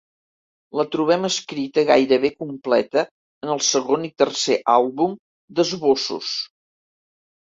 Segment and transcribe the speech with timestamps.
[0.79, 3.03] La trobem escrita gairebé completa
[3.45, 5.13] en el segon i tercer àlbum
[5.59, 6.33] d'esbossos.